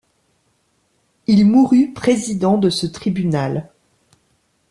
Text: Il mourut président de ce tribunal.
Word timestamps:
Il 1.27 1.45
mourut 1.45 1.93
président 1.93 2.57
de 2.57 2.71
ce 2.71 2.87
tribunal. 2.87 3.69